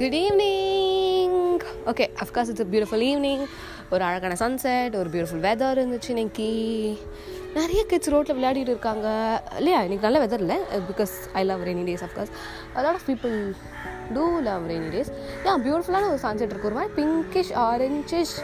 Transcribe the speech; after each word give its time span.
Good 0.00 0.14
evening 0.24 1.34
okay 1.90 2.04
of course 2.22 2.50
it's 2.50 2.68
beautiful 2.72 3.02
evening 3.08 3.42
ஒரு 3.92 4.02
அழகான 4.06 4.36
sunset 4.42 4.94
ஒரு 5.00 5.08
பியூட்டிஃபுல் 5.14 5.42
வெதர் 5.46 5.78
இருந்துச்சு 5.78 6.10
இன்னைக்கு. 6.14 6.46
நிறைய 7.56 7.80
கிட்ஸ் 7.90 8.10
ரோட்டில் 8.14 8.36
விளையாடிட்டு 8.38 8.72
இருக்காங்க. 8.74 9.08
இல்லையா 9.58 9.78
இன்னைக்கு 9.86 10.06
நல்ல 10.06 10.20
வெதர் 10.24 10.42
இல்லை? 10.44 10.56
Because 10.90 11.12
I 11.40 11.42
love 11.50 11.64
rainy 11.70 11.84
days 11.88 12.04
of course 12.06 12.32
lot 12.86 12.98
of 13.00 13.06
people 13.10 13.34
do 14.16 14.24
love 14.48 14.64
rainy 14.72 14.88
days 14.94 15.10
yeah 15.46 15.54
பியூட்டிஃபுல்லான 15.66 16.08
ஒரு 16.12 16.20
சன்செட் 16.26 16.52
இருக்குது 16.52 16.70
ஒரு 16.72 16.78
மாதிரி 16.80 16.94
பிங்கிஷ் 17.00 17.52
ஆரஞ்சிஷ் 17.68 18.36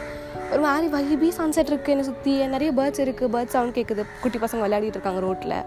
ஒரு 0.53 0.61
மாதிரி 0.67 0.87
வைபி 0.97 1.31
சன்செட் 1.39 1.71
இருக்குது 1.73 1.93
என்னை 1.95 2.05
சுற்றி 2.11 2.33
நிறைய 2.55 2.71
பேர்ட்ஸ் 2.81 3.03
இருக்குது 3.05 3.33
பேர்ட்ஸ் 3.35 3.57
சவுண்ட் 3.57 3.77
கேட்குது 3.79 4.05
குட்டி 4.25 4.39
பசங்க 4.45 4.61
விளையாடிட்டு 4.67 4.99
இருக்காங்க 4.99 5.23
ரோட்டில் 5.27 5.57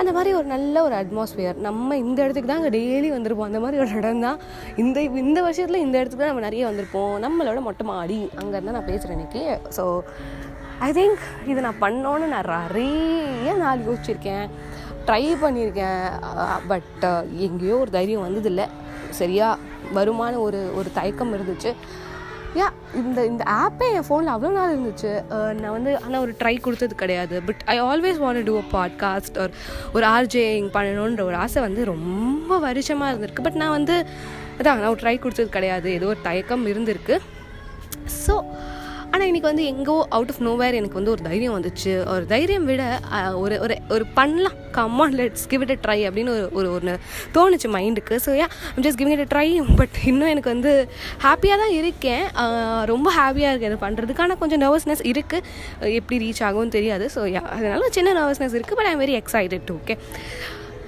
அந்த 0.00 0.10
மாதிரி 0.16 0.30
ஒரு 0.38 0.46
நல்ல 0.54 0.76
ஒரு 0.86 0.94
அட்மாஸ்பியர் 1.00 1.58
நம்ம 1.66 1.96
இந்த 2.04 2.18
இடத்துக்கு 2.24 2.50
தான் 2.50 2.60
அங்கே 2.60 2.72
டெய்லி 2.76 3.08
வந்திருப்போம். 3.14 3.48
அந்த 3.50 3.60
மாதிரி 3.64 3.80
ஒரு 3.84 3.92
இடம் 4.00 4.24
தான். 4.26 4.38
இந்த 4.82 5.02
இந்த 5.24 5.38
வருஷத்தில் 5.46 5.84
இந்த 5.84 5.96
இடத்துக்கு 6.00 6.22
தான் 6.24 6.32
நம்ம 6.32 6.44
நிறைய 6.48 6.64
வந்திருப்போம். 6.70 7.14
நம்மளோட 7.24 7.60
மொட்டை 7.68 7.86
மாடி 7.90 8.18
அங்கே 8.40 8.54
இருந்தால் 8.56 8.78
நான் 8.78 8.90
பேசுகிறேன் 8.92 9.16
இன்றைக்கி 9.18 9.44
ஸோ 9.76 9.84
ஐ 10.86 10.88
திங்க் 10.98 11.22
இது 11.50 11.60
நான் 11.66 11.82
பண்ணோன்னு 11.84 12.26
நான் 12.34 12.50
நிறைய 12.54 13.54
நாள் 13.64 13.86
யோசிச்சிருக்கேன். 13.88 14.46
ட்ரை 15.08 15.24
பண்ணியிருக்கேன் 15.44 16.02
பட் 16.72 17.04
எங்கேயோ 17.46 17.76
ஒரு 17.84 17.92
தைரியம் 17.98 18.26
வந்ததில்லை. 18.26 18.66
சரியாக 19.20 19.62
வருமான 19.98 20.32
ஒரு 20.46 20.60
ஒரு 20.78 20.88
தயக்கம் 20.98 21.34
இருந்துச்சு. 21.36 21.70
யா 22.58 22.66
இந்த 23.00 23.18
இந்த 23.30 23.44
ஆப்பே 23.62 23.86
என் 23.96 24.06
ஃபோனில் 24.08 24.32
அவ்வளோ 24.34 24.50
நாள் 24.56 24.74
இருந்துச்சு. 24.74 25.12
நான் 25.60 25.74
வந்து 25.76 25.92
ஆனால் 26.04 26.20
ஒரு 26.24 26.32
ட்ரை 26.40 26.54
கொடுத்தது 26.66 26.94
கிடையாது. 27.02 27.36
But 27.48 27.62
I 27.74 27.76
always 27.88 28.20
want 28.24 28.48
to 28.48 28.54
a 28.62 28.66
podcast 28.76 29.38
ஒரு 29.44 29.52
ஒரு 29.96 30.06
ஆர்ஜேயிங் 30.16 30.68
பண்ணணுன்ற 30.76 31.22
ஒரு 31.30 31.36
ஆசை 31.44 31.62
வந்து 31.66 31.84
ரொம்ப 31.92 32.58
வருஷமாக 32.66 33.10
இருந்திருக்கு. 33.12 33.46
பட் 33.48 33.60
நான் 33.62 33.76
வந்து 33.78 33.96
அதான் 34.58 34.80
நான் 34.82 34.92
ஒரு 34.94 35.02
ட்ரை 35.04 35.16
கொடுத்தது 35.24 35.50
கிடையாது. 35.56 35.88
ஏதோ 35.98 36.06
ஒரு 36.12 36.20
தயக்கம் 36.28 36.66
இருந்திருக்கு. 36.72 37.16
ஸோ 38.24 38.34
ஆனால் 39.16 39.30
இன்றைக்கி 39.30 39.48
வந்து 39.50 39.66
எங்கோ 39.70 39.94
அவுட் 40.16 40.30
ஆஃப் 40.32 40.40
நோவேர் 40.46 40.76
எனக்கு 40.78 40.98
வந்து 40.98 41.12
ஒரு 41.12 41.22
தைரியம் 41.28 41.54
வந்துச்சு. 41.56 41.92
ஒரு 42.14 42.24
தைரியம் 42.32 42.66
விட 42.70 42.82
ஒரு 43.42 43.56
ஒரு 43.64 43.74
ஒரு 43.94 44.04
பண்ணலாம். 44.18 44.56
Come on 44.76 45.14
let's 45.20 45.44
give 45.52 45.62
it 45.64 45.72
a 45.74 45.76
try 45.84 45.96
அப்படின்னு 46.08 46.32
ஒரு 46.34 46.42
ஒரு 46.58 46.68
ஒன்று 46.76 46.94
தோணுச்சு 47.36 47.68
மைண்டுக்கு 47.76 48.16
so 48.24 48.32
yeah 48.40 48.48
I'm 48.72 48.84
just 48.86 49.00
giving 49.02 49.14
it 49.16 49.24
a 49.26 49.28
try 49.34 49.46
but 49.80 49.96
இன்னும் 50.10 50.30
எனக்கு 50.32 50.52
வந்து 50.54 50.72
ஹாப்பியாக 51.26 51.58
தான் 51.62 51.74
இருக்கேன். 51.80 52.26
ரொம்ப 52.92 53.08
ஹாப்பியாக 53.18 53.52
இருக்கேன் 53.52 53.72
இது 53.72 53.80
பண்ணுறதுக்கான 53.86 54.38
கொஞ்சம் 54.42 54.62
நர்வஸ்னஸ் 54.64 55.04
இருக்குது 55.12 55.94
எப்படி 56.00 56.18
ரீச் 56.24 56.44
ஆகும்னு 56.48 56.76
தெரியாது. 56.78 57.08
ஸோ 57.16 57.22
யா 57.36 57.44
அதனால 57.56 57.88
சின்ன 57.98 58.14
நர்வஸ்னஸ் 58.20 58.56
இருக்குது 58.58 58.80
but 58.80 58.90
I'm 58.92 59.02
very 59.04 59.16
excited 59.22 59.72
okay 59.78 59.96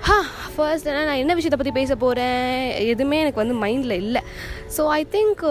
ha 0.09 0.19
first 0.59 0.89
நான் 0.97 1.21
என்ன 1.23 1.33
விஷயத்தை 1.39 1.59
பற்றி 1.59 1.73
பேச 1.79 1.93
போகிறேன் 2.03 2.47
எதுவுமே 2.93 3.17
எனக்கு 3.25 3.41
வந்து 3.43 3.57
மைண்டில் 3.65 3.95
இல்லை. 4.05 4.21
So 4.77 4.83
I 4.97 5.01
think 5.15 5.43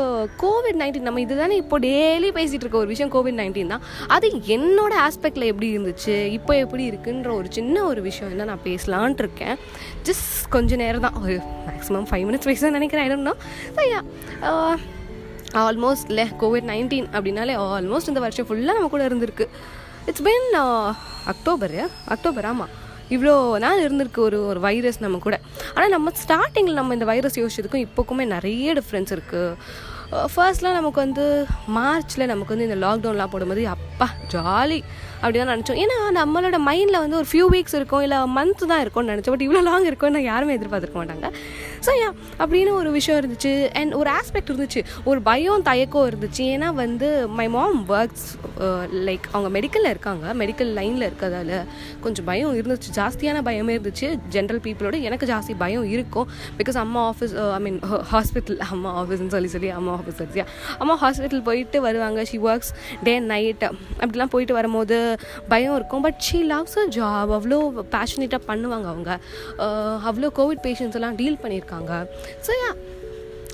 COVID 0.43 0.79
nineteen 0.81 1.07
நம்ம 1.07 1.21
இதுதானே 1.25 1.55
இப்போ 1.63 1.77
டெய்லி 1.85 2.29
பேசிகிட்டு 2.37 2.65
இருக்க 2.65 2.77
ஒரு 2.83 2.91
விஷயம் 2.93 3.11
கோவிட் 3.15 3.37
நைன்டீன் 3.41 3.71
தான். 3.73 3.83
அது 4.15 4.27
என்னோட 4.55 4.93
ஆஸ்பெக்டில் 5.07 5.49
எப்படி 5.51 5.69
இருந்துச்சு 5.75 6.15
இப்போ 6.37 6.55
எப்படி 6.63 6.83
இருக்குன்ற 6.91 7.31
ஒரு 7.39 7.49
சின்ன 7.57 7.83
ஒரு 7.91 8.01
விஷயம் 8.09 8.31
என்ன 8.33 8.47
நான் 8.51 8.65
பேசலான்ட்டு 8.69 9.23
இருக்கேன். 9.25 9.55
ஜஸ்ட் 10.09 10.27
கொஞ்ச 10.55 10.79
நேரம் 10.83 11.05
தான். 11.07 11.17
ஒரு 11.23 11.37
மேக்ஸிமம் 11.69 12.07
ஃபைவ் 12.11 12.25
மினிட்ஸ் 12.29 12.49
பேச 12.51 12.71
நினைக்கிறேன் 12.77 13.07
இடம்னா 13.09 13.33
ஆல்மோஸ்ட் 15.65 16.09
இல்லை 16.11 16.25
கோவிட் 16.41 16.67
நைன்டீன் 16.71 17.07
அப்படின்னாலே 17.15 17.53
ஆல்மோஸ்ட் 17.77 18.11
இந்த 18.11 18.23
வருஷம் 18.25 18.47
ஃபுல்லாக 18.49 18.77
நம்ம 18.79 18.89
கூட 18.95 19.03
இருந்திருக்கு. 19.09 19.47
இட்ஸ் 20.09 20.25
பின் 20.27 20.49
அக்டோபர் 21.33 21.77
அக்டோபர் 22.15 22.47
ஆமாம் 22.51 22.73
இவ்வளோ 23.15 23.33
நாள் 23.65 23.83
இருந்திருக்கு 23.85 24.21
ஒரு 24.27 24.39
ஒரு 24.51 24.59
வைரஸ் 24.67 25.03
நம்ம 25.05 25.19
கூட. 25.27 25.35
ஆனால் 25.75 25.93
நம்ம 25.95 26.11
ஸ்டார்டிங்கில் 26.23 26.79
நம்ம 26.79 26.95
இந்த 26.97 27.07
வைரஸ் 27.11 27.39
யோசிச்சதுக்கும் 27.41 27.85
இப்போக்குமே 27.87 28.25
நிறைய 28.35 28.73
டிஃப்ரென்ஸ் 28.79 29.13
இருக்குது 29.17 30.25
ஃபர்ஸ்ட்லாம் 30.33 30.77
நமக்கு 30.79 30.99
வந்து 31.03 31.23
மார்ச்சில் 31.77 32.29
நமக்கு 32.31 32.53
வந்து 32.53 32.67
இந்த 32.67 32.77
லாக்டவுன்லாம் 32.83 33.31
போடும்போது 33.31 33.63
அப்பா 33.75 34.07
ஜாலி 34.33 34.77
அப்படி 35.21 35.37
தான் 35.39 35.51
நினச்சோம். 35.53 35.79
ஏன்னா 35.83 35.97
நம்மளோட 36.19 36.57
மைண்டில் 36.67 37.01
வந்து 37.03 37.17
ஒரு 37.21 37.27
ஃபியூ 37.31 37.45
வீக்ஸ் 37.53 37.75
இருக்கும் 37.79 38.03
இல்லை 38.05 38.19
மந்த் 38.37 38.63
தான் 38.71 38.81
இருக்கும்னு 38.83 39.13
நினச்சோம். 39.13 39.35
பட் 39.35 39.45
இவ்வளோ 39.47 39.61
லாங் 39.69 39.87
இருக்கும்னு 39.89 40.21
யாருமே 40.31 40.55
எதிர்பார்த்துருக்க 40.57 40.99
மாட்டாங்க. 41.01 41.29
ஸோ 41.87 41.93
யா 41.99 42.07
அப்படின்னு 42.43 42.71
ஒரு 42.77 42.89
விஷயம் 42.95 43.19
இருந்துச்சு. 43.19 43.51
அண்ட் 43.79 43.93
ஒரு 43.93 44.09
ஆஸ்பெக்ட் 44.19 44.49
இருந்துச்சு. 44.53 44.81
ஒரு 45.09 45.21
பயம் 45.27 45.61
தயக்கம் 45.67 46.07
இருந்துச்சு. 46.09 46.43
ஏன்னா 46.53 46.69
வந்து 46.83 47.27
மை 47.39 47.47
மாம் 47.55 47.77
ஒர்க்ஸ் 47.89 48.25
லைக் 49.07 49.27
அவங்க 49.31 49.49
மெடிக்கலில் 49.57 49.91
இருக்காங்க. 49.93 50.33
மெடிக்கல் 50.41 50.71
லைனில் 50.79 51.05
இருக்கிறதால 51.09 51.59
கொஞ்சம் 52.05 52.27
பயம் 52.29 52.55
இருந்துச்சு. 52.59 52.89
ஜாஸ்தியான 52.99 53.41
பயமே 53.49 53.75
இருந்துச்சு. 53.77 54.07
ஜென்ரல் 54.35 54.61
பீப்புளோட 54.65 54.99
எனக்கு 55.09 55.29
ஜாஸ்தி 55.33 55.55
பயம் 55.63 55.87
இருக்கும். 55.95 56.27
பிகாஸ் 56.59 56.79
அம்மா 56.83 57.03
ஆஃபீஸ் 57.11 57.35
ஐ 57.57 57.59
மீன் 57.67 57.79
ஹாஸ்பிட்டல் 58.13 58.59
அம்மா 58.69 58.91
ஆஃபீஸ்னு 59.01 59.31
சொல்லி 59.35 59.51
சொல்லி 59.55 59.69
அம்மா 59.79 59.93
ஆஃபீஸ் 59.99 60.21
வச்சியா 60.23 60.45
அம்மா 60.79 60.97
ஹாஸ்பிட்டல் 61.03 61.43
போயிட்டு 61.49 61.81
வருவாங்க. 61.87 62.25
She 62.31 62.39
works 62.49 62.73
day 63.03 63.15
and 63.21 63.31
night 63.35 63.65
அப்படிலாம் 63.99 64.33
போயிட்டு 64.35 64.53
வரும்போது 64.59 64.99
பயம் 65.47 65.75
இருக்கும். 65.75 66.05
But 66.07 66.21
she 66.27 66.41
loves 66.53 66.77
a 66.83 66.87
job 66.99 67.33
அவ்வளோ 67.39 67.61
பேஷனேட்டாக 67.95 68.41
பண்ணுவாங்க 68.51 68.87
அவங்க. 68.93 69.19
Uh, 69.65 69.95
அவ்வளோ 70.09 70.27
கோவிட் 70.37 70.63
பேஷண்ட்ஸ் 70.67 70.99
எல்லாம் 70.99 71.15
டீல் 71.15 71.41
பண்ணியிருக்காங்க. 71.43 71.75
ஸோ 72.47 72.53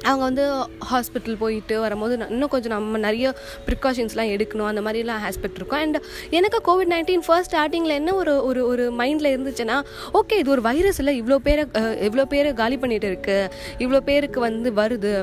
அவங்க 0.09 0.23
வந்து 0.27 0.45
ஹாஸ்பிட்டல் 0.89 1.37
போயிட்டு 1.41 1.75
வரும்போது 1.83 2.13
இன்னும் 2.33 2.51
கொஞ்சம் 2.53 2.73
நம்ம 2.75 2.99
நிறைய 3.05 3.27
ப்ரிகாஷன்ஸ்லாம் 3.67 4.31
எடுக்கணும். 4.35 4.69
அந்த 4.71 4.81
மாதிரிலாம் 4.85 5.21
ஆஸ்பெக்ட் 5.29 5.59
இருக்கும். 5.59 5.81
அண்ட் 5.83 5.97
எனக்கு 6.37 6.59
கோவிட் 6.67 6.91
நைன்டீன் 6.93 7.23
ஃபர்ஸ்ட் 7.27 7.51
ஸ்டார்டிங்கில் 7.53 7.97
என்ன 7.99 8.15
ஒரு 8.21 8.33
ஒரு 8.49 8.63
ஒரு 8.71 8.85
மைண்டில் 9.01 9.31
இருந்துச்சுன்னா 9.33 9.77
ஓகே 10.21 10.37
இது 10.41 10.53
ஒரு 10.55 10.65
வைரஸ் 10.69 10.99
இல்லை. 11.03 11.15
இவ்வளோ 11.21 11.39
பேரை 11.47 11.65
இவ்வளோ 12.09 12.25
பேரை 12.35 12.51
காலி 12.61 12.79
பண்ணிகிட்டு 12.83 13.11
இருக்குது 13.11 13.49
இவ்வளோ 13.85 14.01
பேருக்கு 14.11 14.41
வந்து 14.49 14.71
வருது. 14.81 15.15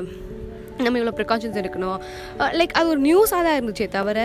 நம்ம 0.85 0.97
இவ்வளோ 0.99 1.13
ப்ரிகாஷன்ஸ் 1.19 1.57
எடுக்கணும். 1.61 1.99
லைக் 2.59 2.73
அது 2.79 2.87
ஒரு 2.93 3.01
நியூஸாக 3.07 3.41
தான் 3.47 3.57
இருந்துச்சே 3.59 3.87
தவிர 3.97 4.19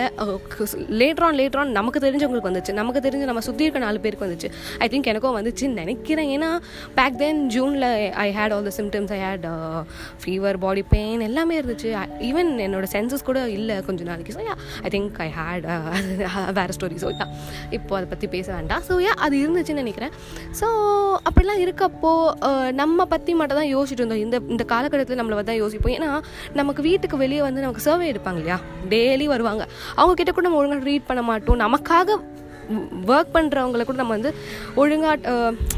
லேட்ரான் 1.01 1.37
லேட்ரான் 1.41 1.71
நமக்கு 1.79 1.99
தெரிஞ்சவங்களுக்கு 2.05 2.49
வந்துச்சு. 2.51 2.73
நமக்கு 2.81 3.01
தெரிஞ்ச 3.07 3.25
நம்ம 3.31 3.43
சுற்றி 3.47 3.65
இருக்க 3.67 3.81
நாலு 3.85 4.01
பேருக்கு 4.05 4.25
வந்துச்சு. 4.27 4.49
ஐ 4.83 4.87
திங்க் 4.93 5.09
எனக்கும் 5.13 5.37
வந்துச்சுன்னு 5.39 5.79
நினைக்கிறேன். 5.83 6.29
ஏன்னா 6.35 6.49
back 6.99 7.19
then 7.23 7.41
ஜூனில் 7.55 7.87
I 8.25 8.27
had 8.37 8.55
all 8.57 8.67
the 8.69 8.73
symptoms 8.79 9.13
I 9.17 9.19
had 9.25 9.47
fever 10.23 10.59
body 10.65 10.83
pain 10.93 11.23
எல்லாமே 11.29 11.55
இருந்துச்சு. 11.61 11.91
ஈவன் 12.29 12.51
என்னோட 12.67 12.87
சென்சஸ் 12.95 13.27
கூட 13.29 13.39
இல்லை 13.57 13.77
கொஞ்சம் 13.89 14.09
நாளைக்கு. 14.11 14.35
So 14.37 14.43
yeah 14.49 14.55
I 14.85 14.91
think 14.95 15.21
I 15.27 15.29
had 15.39 15.67
வேறு 16.59 16.75
ஸ்டோரி 16.79 16.99
ஸோ 17.05 17.11
யா 17.21 17.27
இப்போ 17.79 17.95
அதை 17.99 18.07
பற்றி 18.13 18.29
பேச 18.35 18.47
வேண்டாம். 18.57 18.83
ஸோ 18.89 18.95
யா 19.07 19.13
அது 19.27 19.35
இருந்துச்சுன்னு 19.43 19.83
நினைக்கிறேன். 19.83 20.13
ஸோ 20.61 20.67
அப்படிலாம் 21.27 21.61
இருக்கப்போ 21.65 22.13
நம்ம 22.81 23.05
பற்றி 23.13 23.31
மட்டும் 23.39 23.59
தான் 23.61 23.71
யோசிச்சுட்டு 23.75 24.01
இருந்தோம். 24.03 24.23
இந்த 24.25 24.37
இந்த 24.53 24.63
காலகட்டத்தில் 24.73 25.19
நம்மளை 25.21 25.43
தான் 25.49 25.61
யோசிப்போம். 25.63 25.95
ஏன்னா 25.97 26.09
நமக்கு 26.53 26.81
வீட்டுக்கு 26.81 27.17
வெளியே 27.17 27.41
வந்து 27.41 27.61
நமக்கு 27.61 27.81
சர்வே 27.81 28.11
எடுப்பாங்க 28.11 28.35
இல்லையா? 28.35 28.59
டெய்லி 28.89 29.25
வருவாங்க. 29.25 29.67
அவங்க 29.95 30.13
கிட்ட 30.15 30.31
கூட 30.31 30.47
நம்ம 30.47 30.61
ஒழுங்காக 30.61 30.83
ரீட் 30.83 31.05
பண்ண 31.05 31.21
மாட்டோம். 31.21 31.59
நமக்காக 31.59 32.21
ஒர்க் 33.11 33.33
பண்ணுறவங்கள 33.35 33.83
கூட 33.89 33.97
நம்ம 34.01 34.15
வந்து 34.17 34.31
ஒழுங்காக 34.81 35.33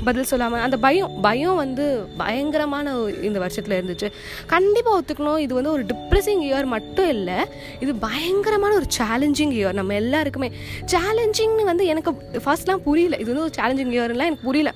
பதில் 0.07 0.29
சொல்லாமல் 0.31 0.63
அந்த 0.67 0.77
பயம் 0.85 1.13
பயம் 1.27 1.59
வந்து 1.63 1.85
பயங்கரமான 2.21 2.93
இந்த 3.27 3.37
வருஷத்தில் 3.43 3.77
இருந்துச்சு. 3.79 4.07
கண்டிப்பாக 4.53 4.97
ஒத்துக்கணும். 4.99 5.41
இது 5.45 5.53
வந்து 5.59 5.73
ஒரு 5.75 5.83
டிப்ரெஸிங் 5.91 6.43
இயர் 6.49 6.67
மட்டும் 6.75 7.09
இல்லை 7.15 7.37
இது 7.83 7.91
பயங்கரமான 8.07 8.75
ஒரு 8.79 8.87
சேலஞ்சிங் 8.99 9.53
இயர் 9.59 9.79
நம்ம 9.79 9.95
எல்லாருக்குமே. 10.03 10.49
சேலஞ்சிங்னு 10.93 11.69
வந்து 11.71 11.85
எனக்கு 11.93 12.13
ஃபர்ஸ்ட்லாம் 12.45 12.83
புரியல. 12.87 13.17
இது 13.23 13.29
வந்து 13.33 13.45
ஒரு 13.47 13.55
சேலஞ்சிங் 13.59 13.93
இயர்லாம் 13.97 14.29
எனக்கு 14.31 14.47
புரியல. 14.49 14.73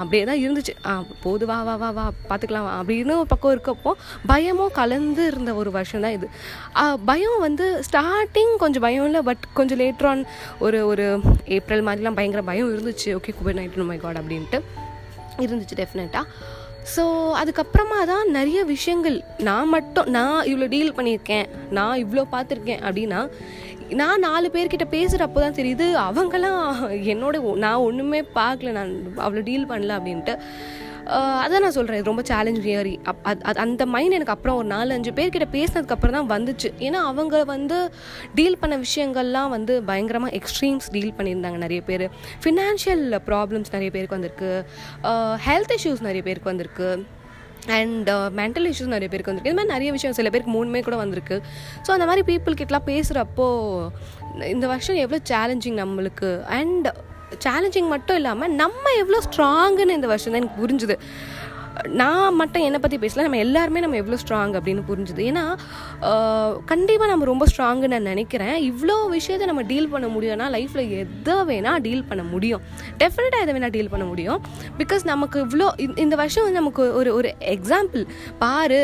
அப்படியே 0.00 0.24
தான் 0.30 0.42
இருந்துச்சு. 0.44 0.74
போது 1.22 1.44
வா 1.50 1.58
வா 1.68 1.74
வா 1.82 1.88
வா 1.98 2.04
பார்த்துக்கலாம் 2.30 2.66
வா 2.66 2.74
அப்படின்னு 2.80 3.14
ஒரு 3.22 3.30
பக்கம் 3.32 3.54
இருக்கப்போ 3.54 3.92
பயமும் 4.30 4.74
கலந்து 4.80 5.22
இருந்த 5.30 5.50
ஒரு 5.60 5.70
வருஷம் 5.76 6.04
தான் 6.04 6.16
இது. 6.18 6.26
பயம் 7.10 7.40
வந்து 7.46 7.66
ஸ்டார்டிங் 7.88 8.52
கொஞ்சம் 8.62 8.84
பயம் 8.86 9.06
இல்லை 9.08 9.22
பட் 9.28 9.44
கொஞ்சம் 9.58 9.80
லேட்ரான் 9.82 10.22
ஒரு 10.66 10.80
ஒரு 10.90 11.06
ஏப்ரல் 11.46 11.86
மாதிரிலாம் 11.88 12.14
பயங்கர 12.14 12.42
பயம் 12.42 12.72
இருந்துச்சு. 12.74 13.14
Okay 13.14 13.34
COVID 13.38 13.58
nineteen 13.58 13.84
my 13.84 13.96
god 13.96 14.16
அப்படின்ட்டு 14.16 14.60
இருந்துச்சு 15.40 15.76
டெஃபினட்டாக 15.76 16.26
ஸோ 16.96 17.02
அதுக்கப்புறமா 17.40 18.04
தான் 18.04 18.30
நிறைய 18.30 18.64
விஷயங்கள் 18.64 19.22
நான் 19.38 19.68
மட்டும் 19.68 20.10
நான் 20.10 20.46
இவ்வளோ 20.46 20.68
டீல் 20.68 20.94
பண்ணியிருக்கேன் 20.94 21.46
நான் 21.70 21.98
இவ்வளோ 21.98 22.24
பார்த்துருக்கேன் 22.32 22.80
அப்படின்னா 22.80 23.28
நான் 23.90 24.20
நாலு 24.20 24.50
பேர்கிட்ட 24.50 24.84
பேசுகிறப்போ 24.90 25.40
தான் 25.40 25.54
தெரியுது 25.54 25.84
அவங்களாம் 25.84 26.90
என்னோட 27.04 27.56
நான் 27.56 27.76
ஒன்றுமே 27.76 28.22
பார்க்கல 28.34 28.70
நான் 28.70 28.92
அவ்வளோ 29.16 29.42
டீல் 29.42 29.66
பண்ணல 29.66 29.98
அப்படின்ட்டு. 29.98 30.34
அதான் 31.44 31.64
நான் 31.64 31.76
சொல்கிறேன் 31.76 32.04
ரொம்ப 32.08 32.22
சேலஞ்ச் 32.30 32.60
வியரி 32.66 32.92
அப் 33.10 33.22
அது 33.50 33.58
அந்த 33.64 33.86
மைண்ட் 33.86 34.16
எனக்கு 34.16 34.34
அப்புறம் 34.34 34.56
ஒரு 34.56 34.66
நாலு 34.66 34.90
அஞ்சு 34.96 35.10
பேர்கிட்ட 35.10 35.46
பேசினதுக்கப்புறம் 35.54 36.16
தான் 36.18 36.30
வந்துச்சு. 36.34 36.68
ஏன்னா 36.86 37.00
அவங்க 37.10 37.44
வந்து 37.44 37.78
டீல் 38.34 38.58
பண்ண 38.58 38.76
விஷயங்கள்லாம் 38.76 39.48
வந்து 39.48 39.82
பயங்கரமாக 39.82 40.38
எக்ஸ்ட்ரீம்ஸ் 40.40 40.90
டீல் 40.92 41.16
பண்ணியிருந்தாங்க 41.18 41.58
நிறைய 41.64 41.82
பேர். 41.82 42.06
ஃபினான்ஷியல் 42.44 43.04
ப்ராப்ளம்ஸ் 43.30 43.74
நிறைய 43.76 43.90
பேருக்கு 43.96 44.18
வந்திருக்கு. 44.18 44.52
ஹெல்த் 45.48 45.74
இஷ்யூஸ் 45.78 46.06
நிறைய 46.08 46.22
பேருக்கு 46.28 46.52
வந்திருக்கு. 46.52 46.90
அண்ட் 47.78 48.10
மென்டல் 48.10 48.68
இஷ்யூஸ் 48.70 48.94
நிறைய 48.94 49.08
பேருக்கு 49.10 49.30
வந்திருக்கு. 49.30 49.50
இது 49.50 49.58
மாதிரி 49.58 49.72
நிறைய 49.72 49.92
விஷயம் 49.92 50.16
சில 50.18 50.30
பேருக்கு 50.30 50.54
மூணுமே 50.58 50.82
கூட 50.82 50.96
வந்திருக்கு. 50.96 51.42
ஸோ 51.86 51.90
அந்த 51.90 52.06
மாதிரி 52.06 52.24
பீப்புள் 52.30 52.58
கிட்டலாம் 52.60 52.88
பேசுகிறப்போ 52.92 53.48
இந்த 54.54 54.66
வருஷம் 54.66 54.96
எவ்வளோ 54.96 55.22
சேலஞ்சிங் 55.32 55.78
நம்மளுக்கு. 55.82 56.44
அண்ட் 56.58 56.88
சேலஞ்சிங் 57.38 57.88
மட்டும் 57.88 58.16
இல்லாமல் 58.16 58.52
நம்ம 58.52 58.84
எவ்வளோ 59.02 59.20
ஸ்ட்ராங்குன்னு 59.28 59.96
இந்த 59.98 60.06
வருஷம் 60.06 60.32
தான் 60.32 60.42
எனக்கு 60.42 60.60
புரிஞ்சுது. 60.62 60.96
நான் 62.00 62.36
மட்டும் 62.40 62.64
என்னை 62.66 62.78
பற்றி 62.82 62.98
பேசல 63.02 63.24
நம்ம 63.26 63.40
எல்லாருமே 63.46 63.80
நம்ம 63.84 63.96
எவ்வளோ 64.02 64.18
ஸ்ட்ராங் 64.22 64.54
அப்படின்னு 64.58 64.82
புரிஞ்சுது. 64.90 65.22
ஏன்னா 65.30 65.44
கண்டிப்பாக 66.70 67.10
நம்ம 67.10 67.26
ரொம்ப 67.30 67.46
ஸ்ட்ராங்கு 67.52 67.90
நான் 67.92 68.08
நினைக்கிறேன். 68.12 68.56
இவ்வளோ 68.70 68.96
விஷயத்தை 69.16 69.46
நம்ம 69.50 69.62
டீல் 69.70 69.88
பண்ண 69.94 70.06
முடியும்னா 70.14 70.48
லைஃப்பில் 70.56 70.92
எதை 71.02 71.36
வேணால் 71.50 71.80
டீல் 71.86 72.04
பண்ண 72.10 72.22
முடியும். 72.32 72.62
டெஃபினட்டாக 73.02 73.44
எதை 73.44 73.54
வேணால் 73.56 73.74
டீல் 73.76 73.92
பண்ண 73.94 74.06
முடியும். 74.10 74.40
பிகாஸ் 74.80 75.04
நமக்கு 75.12 75.38
இவ்வளோ 75.46 75.68
இந்த 76.04 76.16
வருஷம் 76.22 76.44
வந்து 76.46 76.60
நமக்கு 76.60 76.84
ஒரு 77.00 77.12
ஒரு 77.18 77.30
எக்ஸாம்பிள் 77.56 78.04
பாரு 78.42 78.82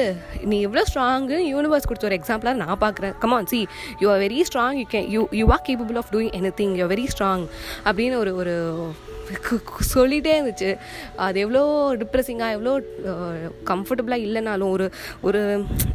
நீ 0.52 0.58
எவ்வளோ 0.68 0.84
ஸ்ட்ராங்கு 0.92 1.38
யூனிவர்ஸ் 1.54 1.88
கொடுத்த 1.90 2.08
ஒரு 2.10 2.18
எக்ஸாம்பிளாக 2.20 2.60
நான் 2.64 2.82
பார்க்குறேன். 2.84 3.14
Come on 3.24 3.50
see 3.52 3.60
you 4.02 4.08
are 4.14 4.22
very 4.26 4.40
strong 4.50 4.78
you 4.82 4.86
can 4.94 5.08
you 5.16 5.22
you 5.40 5.46
are 5.56 5.64
capable 5.68 6.00
of 6.02 6.10
doing 6.16 6.32
anything 6.62 6.74
you 6.80 6.88
very 6.94 7.06
strong 7.14 7.44
அப்படின்னு 7.88 8.16
ஒரு 8.24 8.34
ஒரு 8.42 8.56
சொல்லிகிட்டே 9.94 10.32
இருந்துச்சு. 10.38 10.70
அது 11.26 11.38
எவ்வளோ 11.44 11.62
டிப்ரெஸிங்காக 12.02 12.56
எவ்வளோ 12.56 12.72
கம்ஃபர்டபுளாக 13.70 14.24
இல்லைனாலும் 14.26 14.70
ஒரு 14.76 14.86
ஒரு 15.28 15.40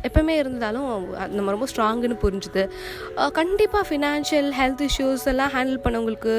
எப்பவுமே 0.07 0.35
இருந்தாலும் 0.43 0.89
நம்ம 1.37 1.51
ரொம்ப 1.55 1.67
ஸ்ட்ராங்குன்னு 1.71 2.17
புரிஞ்சுது. 2.25 2.63
கண்டிப்பாக 3.39 3.83
ஃபினான்ஷியல் 3.89 4.49
ஹெல்த் 4.59 4.83
இஷ்யூஸ் 4.89 5.25
எல்லாம் 5.33 5.53
ஹேண்டில் 5.55 5.83
பண்ணவங்களுக்கு 5.85 6.35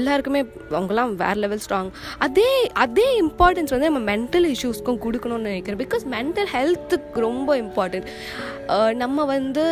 எல்லாருக்குமே 0.00 0.42
அவங்கெல்லாம் 0.76 1.14
வேறு 1.24 1.40
லெவல் 1.44 1.64
ஸ்ட்ராங் 1.66 1.90
அதே 2.28 2.50
அதே 2.86 3.08
இம்பார்ட்டன்ஸ் 3.24 3.74
வந்து 3.76 3.90
நம்ம 3.90 4.02
மென்டல் 4.12 4.48
இஷ்யூஸ்க்கும் 4.54 5.02
கொடுக்கணும்னு 5.06 5.50
நினைக்கிறேன். 5.52 5.82
பிகாஸ் 5.84 6.04
மென்டல் 6.16 6.50
ஹெல்த்துக்கு 6.56 7.26
ரொம்ப 7.28 7.50
இம்பார்ட்டன்ட் 7.64 8.08
நம்ம 9.04 9.24
வந்து 9.34 9.64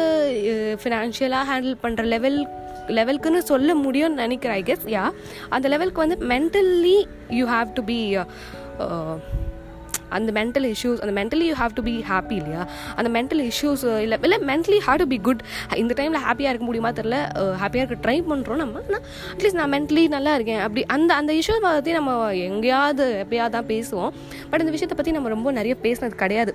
ஃபினான்ஷியலாக 0.82 1.48
ஹேண்டில் 1.50 1.76
பண்ணுற 1.82 2.04
லெவல் 2.14 2.38
லெவலுக்குன்னு 2.96 3.42
சொல்ல 3.52 3.74
முடியும்னு 3.84 4.22
நினைக்கிறேன் 4.24 4.58
ஐ 4.60 4.64
கெஸ் 4.70 4.86
யா 4.96 5.04
அந்த 5.56 5.66
லெவலுக்கு 5.74 6.04
வந்து 6.04 6.18
mentally 6.34 6.96
you 7.40 7.46
have 7.56 7.76
to 7.78 7.84
be 7.92 8.00
அந்த 10.16 10.30
மென்டல் 10.38 10.66
இஷ்யூஸ் 10.72 11.00
அந்த 11.04 11.12
mentally 11.18 11.46
you 11.48 11.54
have 11.60 11.72
to 11.78 11.82
be 11.88 11.94
happy 12.10 12.36
இல்லையா? 12.40 12.62
அந்த 12.98 13.08
மென்டல் 13.16 13.42
இஷ்யூஸ் 13.48 13.84
இல்லை 14.04 14.16
இல்லை 14.26 14.38
mentally 14.50 14.78
have 14.86 15.00
to 15.02 15.06
be 15.12 15.18
good 15.26 15.42
இந்த 15.82 15.94
டைமில் 15.98 16.24
ஹாப்பியாக 16.26 16.52
இருக்க 16.52 16.66
முடியுமா 16.68 16.90
தெரில 16.98 17.16
ஹாப்பியாக 17.62 17.84
uh, 17.84 17.88
இருக்க 17.88 18.04
ட்ரை 18.06 18.16
பண்ணுறோம் 18.30 18.62
நம்ம. 18.62 18.82
ஆனால் 18.86 19.04
அட்லீஸ்ட் 19.34 19.60
நான் 19.60 19.72
மென்டலி 19.76 20.04
நல்லா 20.16 20.34
இருக்கேன். 20.38 20.62
அப்படி 20.66 20.84
அந்த 20.96 21.10
அந்த 21.20 21.32
இஷ்யூஸ் 21.40 21.64
பற்றி 21.66 21.98
நம்ம 21.98 22.14
எங்கேயாவது 22.48 23.06
எப்பயாவது 23.24 23.56
தான் 23.56 23.70
பேசுவோம். 23.74 24.12
பட் 24.50 24.62
இந்த 24.64 24.74
விஷயத்தை 24.76 24.98
பற்றி 25.00 25.16
நம்ம 25.18 25.34
ரொம்ப 25.36 25.52
நிறைய 25.60 25.76
பேசினது 25.86 26.22
கிடையாது. 26.24 26.54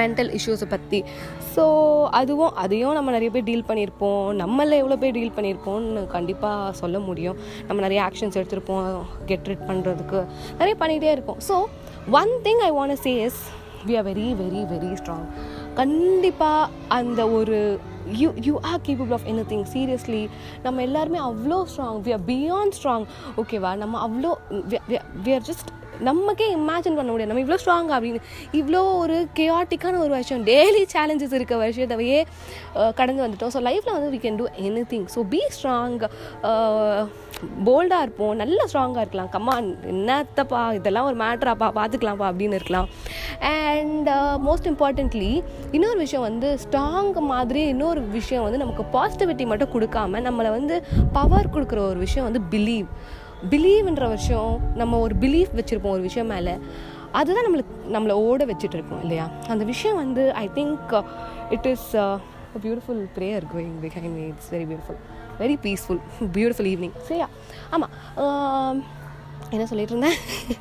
மென்டல் 0.00 0.30
இஷ்யூஸை 0.38 0.66
பற்றி 0.72 1.00
ஸோ 1.54 1.64
அதுவும் 2.18 2.56
அதையும் 2.62 2.96
நம்ம 2.96 3.12
நிறைய 3.16 3.30
பேர் 3.34 3.46
டீல் 3.48 3.66
பண்ணியிருப்போம். 3.68 4.26
நம்மள 4.42 4.74
எவ்வளோ 4.82 4.96
பேர் 5.02 5.14
டீல் 5.16 5.36
பண்ணியிருப்போம்னு 5.36 6.02
கண்டிப்பாக 6.16 6.72
சொல்ல 6.80 6.98
முடியும். 7.08 7.38
நம்ம 7.68 7.78
நிறைய 7.86 8.00
ஆக்ஷன்ஸ் 8.08 8.38
எடுத்திருப்போம் 8.40 8.84
கெட் 9.30 9.48
ரிட் 9.52 9.66
பண்ணுறதுக்கு 9.70 10.20
நிறைய 10.60 10.74
பண்ணிகிட்டே 10.82 11.10
இருப்போம். 11.16 11.40
So 11.48 11.56
one 12.20 12.32
thing 12.46 12.62
I 12.68 12.70
want 12.78 13.00
say 13.06 13.14
is 13.28 13.40
we 13.88 13.94
are 14.00 14.06
very 14.10 14.28
very 14.42 14.62
very 14.74 14.92
strong 15.00 15.26
கண்டிப்பாக 15.80 16.70
அந்த 16.98 17.20
ஒரு 17.38 17.58
you 18.20 18.28
you 18.46 18.54
are 18.70 18.80
capable 18.88 19.12
of 19.16 19.26
anything 19.52 19.66
seriously 19.74 20.22
நம்ம 20.64 20.82
எல்லாருமே 20.88 21.20
அவ்வளோ 21.30 21.58
strong 21.72 22.00
we 22.06 22.12
are 22.16 22.24
beyond 22.32 22.76
strong 22.78 23.06
ஓகேவா 23.42 23.72
நம்ம 23.82 23.98
அவ்வளோ 24.06 24.32
வி 25.26 25.32
ஆர் 25.38 25.46
ஜஸ்ட் 25.50 25.70
நமக்கே 26.08 26.48
இமேஜின் 26.58 26.98
பண்ண 26.98 27.10
முடியாது. 27.12 27.30
நம்ம 27.32 27.44
இவ்வளோ 27.44 27.58
ஸ்ட்ராங் 27.62 27.90
அப்படின்னு 27.96 28.20
இவ்வளோ 28.60 28.82
ஒரு 29.02 29.16
கேஆட்டிக்கான 29.38 30.00
ஒரு 30.04 30.12
வருஷம் 30.16 30.44
டெய்லி 30.50 30.82
சேலஞ்சஸ் 30.94 31.36
இருக்க 31.38 31.56
வருஷத்தவையே 31.64 32.20
கடந்து 33.00 33.24
வந்துட்டோம். 33.24 33.52
ஸோ 33.56 33.62
லைஃப்பில் 33.68 33.96
வந்து 33.98 34.12
we 34.16 34.20
can 34.26 34.38
do 34.42 34.46
anything 34.92 35.06
so 35.16 35.22
be 35.34 35.42
strong 35.56 35.96
போல்டாக 37.66 38.04
இருப்போம். 38.04 38.34
நல்ல 38.42 38.60
ஸ்ட்ராங்காக 38.70 39.04
இருக்கலாம். 39.04 39.30
கம்மா 39.34 39.54
என்னத்தப்பா 39.92 40.62
இதெல்லாம் 40.78 41.06
ஒரு 41.10 41.16
மேட்ராப்பா 41.22 41.68
பார்த்துக்கலாம்ப்பா 41.78 42.26
அப்படின்னு 42.30 42.58
இருக்கலாம். 42.58 42.88
அண்ட் 43.52 44.10
மோஸ்ட் 44.48 44.68
இம்பார்ட்டண்ட்லி 44.72 45.32
இன்னொரு 45.76 45.98
விஷயம் 46.04 46.26
வந்து 46.28 46.48
ஸ்ட்ராங் 46.64 47.08
மாதிரி 47.32 47.62
இன்னொரு 47.74 48.02
விஷயம் 48.18 48.44
வந்து 48.46 48.62
நமக்கு 48.64 48.84
பாசிட்டிவிட்டி 48.96 49.46
மட்டும் 49.52 49.72
கொடுக்காம 49.74 50.20
நம்மளை 50.28 50.50
வந்து 50.58 50.76
பவர் 51.16 51.52
கொடுக்குற 51.54 51.80
ஒரு 51.92 52.00
விஷயம் 52.06 52.28
வந்து 52.28 52.42
பிலீவ் 52.54 52.88
பிலீவ்ன்ற 53.48 54.08
விஷயம் 54.10 54.60
நம்ம 54.74 54.98
ஒரு 54.98 55.14
பிலீஃப் 55.14 55.54
வச்சுருப்போம் 55.54 55.90
ஒரு 55.90 56.00
விஷயம் 56.00 56.26
மேலே 56.26 56.54
அதுதான் 57.12 57.46
நம்மளுக்கு 57.46 57.74
நம்மளை 57.92 58.12
ஓட 58.12 58.44
வச்சுட்டு 58.44 58.74
இருக்கோம் 58.74 59.00
இல்லையா? 59.00 59.30
அந்த 59.48 59.64
விஷயம் 59.64 59.96
வந்து 59.96 60.32
I 60.34 60.50
think 60.54 60.92
it 61.50 61.66
is 61.66 61.88
beautiful 62.62 63.08
prayer 63.16 63.44
going 63.54 63.76
behind 63.82 64.14
me 64.14 64.26
it's 64.26 64.50
very 64.52 64.66
beautiful 64.66 65.00
very 65.40 65.56
peaceful 65.62 66.00
beautiful 66.32 66.70
evening 66.72 66.96
சரியா 67.02 67.28
ஆமாம் 67.70 67.92
என்ன 69.50 69.66
சொல்லிட்டு 69.66 69.94
இருந்தேன்? 69.94 70.18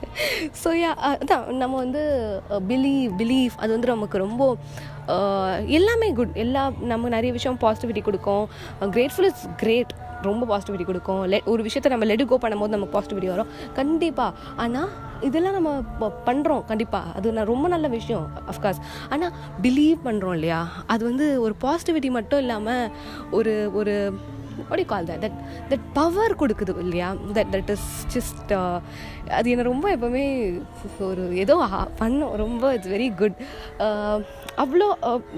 ஸோ 0.64 0.70
யா 0.76 0.92
அதான். 1.08 1.48
நம்ம 1.54 1.78
வந்து 1.78 2.02
பிலீவ் 2.68 3.12
பிலீஃப் 3.18 3.52
அது 3.58 3.72
வந்து 3.72 3.88
நமக்கு 3.88 4.18
ரொம்ப 4.18 4.58
எல்லாமே 5.68 6.14
குட் 6.14 6.36
எல்லா 6.36 6.72
நம்ம 6.80 7.10
நிறைய 7.10 7.32
விஷயம் 7.32 7.60
பாசிட்டிவிட்டி 7.62 8.02
கொடுக்கும். 8.02 8.46
கிரேட்ஃபுல் 8.82 9.26
இஸ் 9.26 9.48
கிரேட் 9.58 9.94
ரொம்ப 10.22 10.44
பாசிட்டிவிட்டி 10.52 10.86
கொடுக்கும். 10.86 11.22
லெ 11.32 11.40
ஒரு 11.46 11.64
விஷயத்த 11.64 11.90
நம்ம 11.90 12.06
லெட் 12.06 12.26
கோ 12.28 12.38
பண்ணும்போது 12.42 12.76
நமக்கு 12.76 12.96
பாசிட்டிவிட்டி 12.98 13.30
வரும். 13.34 13.52
கண்டிப்பாக 13.74 14.34
ஆனால் 14.56 14.90
இதெல்லாம் 15.28 15.58
நம்ம 15.58 15.72
பண்ணுறோம் 16.26 16.66
கண்டிப்பாக 16.66 17.12
அது 17.16 17.34
நான் 17.38 17.50
ரொம்ப 17.54 17.68
நல்ல 17.68 17.88
விஷயம் 17.88 18.28
அஃப்கோர்ஸ் 18.52 18.82
ஆனால் 19.10 19.34
பிலீவ் 19.62 19.98
பண்ணுறோம் 20.06 20.34
இல்லையா? 20.34 20.60
அது 20.88 21.06
வந்து 21.06 21.42
ஒரு 21.42 21.56
பாசிட்டிவிட்டி 21.62 22.12
மட்டும் 22.18 22.40
இல்லாமல் 22.40 22.92
ஒரு 23.32 23.72
ஒரு 23.74 23.96
ஒடி 24.74 24.86
கால் 24.92 25.08
தட் 25.12 25.24
தட் 25.26 25.40
தட் 25.72 25.86
பவர் 26.00 26.40
கொடுக்குது 26.42 26.76
இல்லையா? 26.86 27.10
தட் 27.38 27.52
தட் 27.56 27.72
இஸ் 27.76 27.90
ஜஸ்ட் 28.16 28.54
அது 29.38 29.48
என்னை 29.54 29.64
ரொம்ப 29.72 29.86
எப்போவுமே 29.96 30.26
ஒரு 31.08 31.24
ஏதோ 31.44 31.56
பண்ணும் 32.02 32.36
ரொம்ப 32.44 32.74
இட்ஸ் 32.76 32.92
வெரி 32.96 33.10
குட் 33.22 33.36
அவ்வளோ 34.64 34.88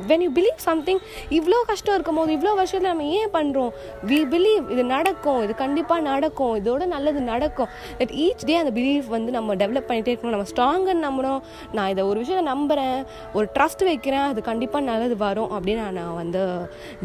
வென் 0.09 0.23
யூ 0.25 0.29
பிலீவ் 0.38 0.59
சம்திங் 0.68 1.01
இவ்வளோ 1.38 1.57
கஷ்டம் 1.69 1.95
இருக்கும் 1.97 2.19
போது 2.19 2.31
இவ்வளோ 2.38 2.53
வருஷத்தில் 2.59 2.89
நம்ம 2.91 3.07
ஏன் 3.18 3.33
பண்ணுறோம் 3.35 3.71
வி 4.12 4.19
பிலீவ் 4.33 4.63
இது 4.73 4.83
நடக்கும் 4.95 5.41
இது 5.45 5.53
கண்டிப்பாக 5.63 6.01
நடக்கும் 6.12 6.53
இதோட 6.59 6.85
நல்லது 6.95 7.19
நடக்கும். 7.31 7.69
தட் 8.00 8.13
ஈச் 8.24 8.45
டே 8.50 8.56
அந்த 8.62 8.71
பிலீஃப் 8.77 9.09
வந்து 9.15 9.31
நம்ம 9.38 9.56
டெவலப் 9.63 9.88
பண்ணிகிட்டே 9.89 10.13
இருக்கணும். 10.13 10.35
நம்ம 10.35 10.47
ஸ்ட்ராங்குன்னு 10.51 11.06
நம்பணும் 11.07 11.41
நான் 11.77 11.91
இதை 11.94 12.06
ஒரு 12.12 12.19
விஷயத்தை 12.24 12.45
நம்புகிறேன் 12.53 12.97
ஒரு 13.38 13.47
ட்ரஸ்ட் 13.57 13.83
வைக்கிறேன் 13.89 14.25
அது 14.31 14.41
கண்டிப்பாக 14.50 14.83
நல்லது 14.91 15.17
வரும் 15.25 15.51
அப்படின்னு 15.57 15.83
நான் 16.00 16.17
வந்து 16.21 16.41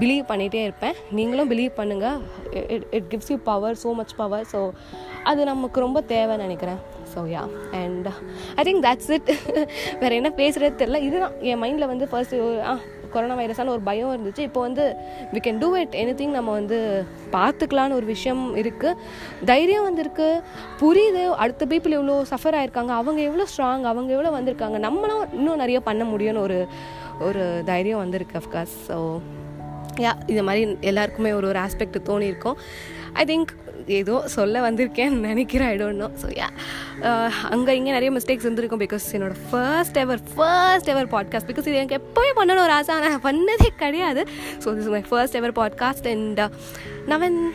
பிலீவ் 0.01 0.25
பண்ணிகிட்டே 0.31 0.63
இருப்பேன். 0.69 0.97
நீங்களும் 1.19 1.51
பிலீவ் 1.53 1.73
பண்ணுங்கள் 1.81 2.06
it 2.75 2.87
it 2.97 3.09
gives 3.13 3.31
you 3.33 3.39
power 3.51 3.77
so 3.85 3.93
much 4.01 4.17
power 4.23 4.47
so 4.55 4.61
அது 5.31 5.41
நமக்கு 5.53 5.79
ரொம்ப 5.87 6.01
தேவைன்னு 6.13 6.45
நினைக்கிறேன். 6.47 6.81
So 7.13 7.21
yeah 7.37 7.45
and 7.83 8.09
I 8.59 8.65
think 8.69 8.85
that's 8.89 9.11
it 9.17 9.31
வேறு 10.03 10.19
என்ன 10.21 10.31
பேசுகிறது 10.43 10.81
தெரில 10.83 11.01
இதுதான். 11.09 11.35
என் 11.53 11.63
மைண்டில் 11.65 11.91
வந்து 11.93 12.07
ஃபர்ஸ்ட் 12.13 12.37
ஆ 12.73 12.75
கொரோனா 13.15 13.35
வைரஸான 13.39 13.73
ஒரு 13.75 13.83
பயம் 13.89 14.13
இருந்துச்சு. 14.15 14.43
இப்போ 14.49 14.61
வந்து 14.67 14.85
we 15.35 15.41
can 15.45 15.61
do 15.63 15.69
it 15.83 15.95
anything 16.21 16.35
நம்ம 16.39 16.51
வந்து 16.59 16.79
பார்த்துக்கலான்னு 17.37 17.99
ஒரு 17.99 18.07
விஷயம் 18.15 18.43
இருக்குது 18.63 18.99
தைரியம் 19.51 19.87
வந்திருக்கு. 19.89 20.29
புரியுது. 20.83 21.23
அடுத்த 21.45 21.67
பீப்புள் 21.73 21.97
எவ்வளோ 21.99 22.17
சஃபர் 22.33 22.59
ஆயிருக்காங்க. 22.61 22.93
அவங்க 23.01 23.23
எவ்வளோ 23.29 23.47
ஸ்ட்ராங் 23.53 23.87
அவங்க 23.93 24.13
எவ்வளோ 24.17 24.33
வந்திருக்காங்க. 24.39 24.79
நம்மளும் 24.87 25.25
இன்னும் 25.39 25.63
நிறைய 25.65 25.81
பண்ண 25.89 26.05
முடியும்னு 26.13 26.45
ஒரு 26.49 26.59
ஒரு 27.29 27.45
தைரியம் 27.71 28.03
வந்திருக்கு 28.05 28.39
அஃப்கோர்ஸ் 28.43 28.77
ஸோ 28.89 28.97
யா 30.01 30.13
இந்த 30.27 30.43
மாதிரி 30.43 30.77
எல்லாருக்குமே 30.81 31.33
ஒரு 31.33 31.47
ஒரு 31.47 31.59
ஆஸ்பெக்ட் 31.59 31.99
தோணியிருக்கும் 32.07 32.57
ஐ 33.13 33.25
திங்க் 33.25 33.51
ஏதோ 33.87 34.23
சொல்ல 34.27 34.71
வந்திருக்கேன்னு 34.71 35.19
நினைக்கிறேன் 35.21 35.69
I 35.69 35.77
don't 35.77 35.97
know 35.97 36.11
so 36.23 36.27
yeah 36.33 36.49
அங்கே 37.51 37.77
இங்கே 37.77 37.91
நிறைய 37.91 38.11
மிஸ்டேக்ஸ் 38.11 38.41
இருந்திருக்கும் 38.41 38.81
பிகாஸ் 38.81 39.07
என்னோட 39.13 39.35
first 39.51 39.97
ever 39.97 40.21
first 40.35 40.89
ever 40.89 41.07
podcast 41.07 41.49
because 41.49 41.67
இது 41.67 41.75
எனக்கு 41.75 41.97
எப்போவே 41.97 42.31
பண்ணணும் 42.37 42.63
ஒரு 42.63 42.73
ஆசை 42.73 42.95
ஆனால் 42.95 43.21
பண்ணதே 43.21 43.67
கிடையாது. 43.77 44.27
So 44.65 44.69
this 44.69 44.91
my 44.91 45.05
first 45.09 45.35
ever 45.35 45.53
podcast 45.53 46.09
and 46.11 46.41
now and 47.07 47.53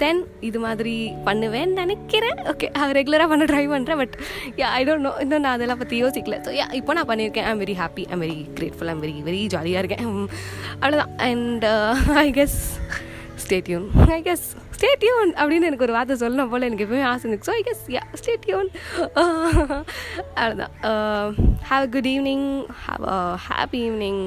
then 0.00 0.20
இது 0.48 0.58
மாதிரி 0.64 0.94
பண்ணுவேன் 1.26 1.72
நினைக்கிறேன். 1.80 2.38
ஓகே 2.50 2.68
ரெகுலராக 2.98 3.28
பண்ண 3.32 3.44
ட்ரை 3.50 3.64
பண்ணுறேன் 3.72 4.00
but 4.02 4.14
yeah 4.60 4.68
I 4.78 4.80
don't 4.88 5.06
know 5.06 5.12
இன்னும் 5.24 5.44
நான் 5.44 5.56
அதெல்லாம் 5.56 5.80
பற்றி 5.82 5.96
யோசிக்கல. 6.02 6.38
ஸோ 6.46 6.52
யா 6.60 6.66
இப்போ 6.80 6.94
நான் 6.98 7.08
பண்ணியிருக்கேன். 7.10 7.46
I'm 7.50 7.62
very 7.64 7.76
happy 7.82 8.04
I'm 8.12 8.22
very 8.24 8.38
grateful 8.58 8.90
I'm 8.92 9.02
very 9.04 9.16
very 9.28 9.42
ஜாலியாக 9.54 9.82
இருக்கேன். 9.84 10.04
அவ்வளோதான் 10.82 11.14
and 11.28 11.66
I 12.24 12.28
guess 12.40 12.58
stay tuned 13.44 13.86
I 14.18 14.20
guess 14.28 14.46
stay tuned 14.76 15.30
அப்படின்னு 15.40 15.68
எனக்கு 15.70 15.86
ஒரு 15.86 15.94
வார்த்தை 15.96 16.14
சொல்லணும் 16.22 16.50
போல் 16.52 16.66
எனக்கு 16.68 16.84
எப்பவுமே 16.84 17.04
ஆசை 17.10 17.22
இருந்துச்சு 17.24 17.48
so 17.50 17.54
I 17.58 17.62
guess 17.68 17.84
yeah 17.96 18.02
stay tuned 18.20 18.70
அவ்வளோதான் 20.42 20.72
have 21.70 21.86
good 21.96 22.08
evening 22.14 22.48
have 22.86 23.04
a 23.16 23.18
happy 23.48 23.82
evening 23.88 24.24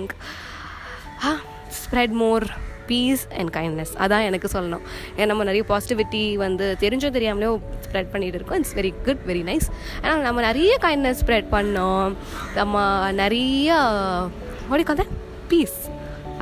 spread 1.82 2.16
more 2.24 2.46
peace 2.92 3.24
and 3.40 3.52
kindness 3.58 3.94
அதான் 4.06 4.28
எனக்கு 4.30 4.50
சொல்லணும். 4.56 4.86
ஏன்னா 5.18 5.30
நம்ம 5.32 5.48
நிறைய 5.50 5.66
பாசிட்டிவிட்டி 5.74 6.24
வந்து 6.46 6.68
தெரிஞ்சோ 6.86 7.12
தெரியாமலே 7.18 7.50
ஸ்ப்ரெட் 7.88 8.12
பண்ணிகிட்டு 8.14 8.40
இருக்கோம். 8.40 8.60
It's 8.62 8.76
very 8.80 8.94
good 9.08 9.26
very 9.32 9.44
nice 9.52 9.68
ஆனால் 10.04 10.26
நம்ம 10.30 10.42
நிறைய 10.50 10.76
கைண்ட்னஸ் 10.88 11.22
ஸ்ப்ரெட் 11.26 11.52
பண்ணோம். 11.58 12.16
நம்ம 12.60 12.86
நிறைய 13.24 13.78
ஓடிக்காத 14.72 15.06
பீஸ் 15.52 15.80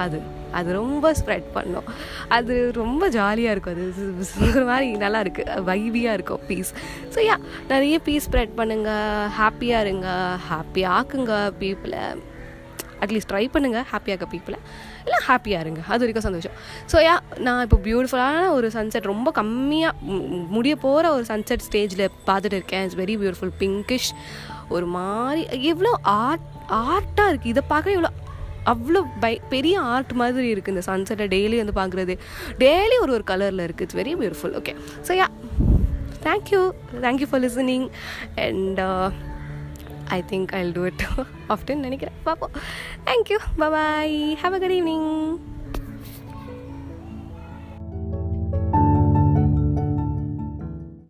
அது 0.03 0.19
அது 0.57 0.69
ரொம்ப 0.79 1.05
ஸ்ப்ரெட் 1.19 1.47
பண்ணோம். 1.55 1.88
அது 2.35 2.55
ரொம்ப 2.79 3.03
ஜாலியாக 3.15 3.53
இருக்கும். 3.55 3.73
அது 3.75 4.50
ஒரு 4.50 4.65
மாதிரி 4.69 4.88
நல்லா 5.03 5.19
இருக்குது 5.25 5.63
வைபியாக 5.69 6.17
இருக்கும் 6.17 6.43
பீஸ் 6.50 6.71
ஸோ 7.13 7.19
யா 7.29 7.35
நிறைய 7.71 7.95
பீஸ் 8.07 8.27
ஸ்ப்ரெட் 8.27 8.53
பண்ணுங்கள் 8.59 9.31
ஹாப்பியாக 9.39 9.83
இருங்க. 9.85 10.09
ஹாப்பி 10.50 10.83
ஆக்குங்க 10.97 11.33
பீப்புளை 11.62 12.03
அட்லீஸ்ட் 13.03 13.29
ட்ரை 13.31 13.43
பண்ணுங்கள் 13.55 13.86
ஹாப்பியாக 13.91 14.27
பீப்புளை 14.33 14.60
இல்லை 15.05 15.19
ஹாப்பியாக 15.27 15.63
இருங்க. 15.65 15.81
அது 15.91 16.01
வரைக்கும் 16.03 16.27
சந்தோஷம். 16.27 16.55
ஸோ 16.91 16.98
யா 17.07 17.15
நான் 17.48 17.62
இப்போ 17.67 17.79
பியூட்டிஃபுல்லான 17.88 18.50
ஒரு 18.57 18.67
சன்செட் 18.77 19.12
ரொம்ப 19.13 19.31
கம்மியாக 19.41 20.17
முடிய 20.55 20.74
போகிற 20.86 21.12
ஒரு 21.17 21.25
சன்செட் 21.31 21.65
ஸ்டேஜில் 21.67 22.05
பார்த்துட்டு 22.29 22.57
இருக்கேன். 22.60 22.83
இட்ஸ் 22.88 23.00
வெரி 23.03 23.15
பியூட்டிஃபுல் 23.22 23.55
பிங்கிஷ் 23.63 24.12
ஒரு 24.75 24.88
மாதிரி 24.98 25.41
எவ்வளோ 25.72 25.93
ஆர்ட் 26.25 26.45
ஆர்ட்டாக 26.83 27.31
இருக்குது 27.31 27.53
இதை 27.53 27.63
பார்க்க 27.74 27.98
எவ்வளோ 27.98 28.12
அவ்வளோ 28.72 29.00
பை 29.24 29.31
பெரிய 29.53 29.75
ஆர்ட் 29.93 30.13
மாதிரி 30.22 30.48
இருக்குது 30.53 30.74
இந்த 30.74 30.83
சன்செட்டை 30.89 31.25
டெய்லி 31.33 31.57
வந்து 31.62 31.74
பார்க்குறது. 31.79 32.13
டெய்லி 32.63 32.98
ஒரு 33.03 33.12
ஒரு 33.17 33.25
கலரில் 33.31 33.65
இருக்குது 33.65 33.88
it's 33.88 34.00
very 34.01 34.13
beautiful 34.22 34.55
okay 34.60 34.75
so 35.07 35.12
yeah 35.22 35.27
thank you 36.27 36.62
thank you 37.05 37.27
for 37.31 37.43
listening 37.45 37.86
and 38.45 38.79
I 40.17 40.19
think 40.31 40.53
I 40.57 40.62
will 40.63 40.75
do 40.77 40.86
it 40.91 41.03
அப்படின்னு 41.53 41.86
நினைக்கிறேன். 41.88 42.17
பார்ப்போம். 42.27 42.53
Thank 43.05 43.29
you. 43.29 43.39
Bye 43.57 43.69
bye. 43.69 44.36
Have 44.41 44.53
a 44.53 44.60
good 44.60 44.72
evening. 44.72 45.52